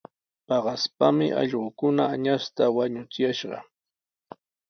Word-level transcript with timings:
Paqasmi 0.47 1.27
allquukuna 1.41 2.03
añasta 2.13 2.63
wañuchuyashqa. 2.75 3.57